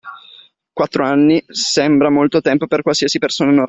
[0.73, 3.59] Quattro anni sembra molto tempo per qualsiasi persona normale.